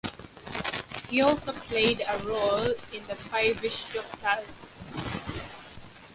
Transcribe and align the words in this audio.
He 1.09 1.21
also 1.21 1.51
played 1.53 2.01
a 2.09 2.17
role 2.27 2.73
in 2.91 3.05
The 3.05 3.13
Five-ish 3.15 3.93
Doctors. 3.93 4.47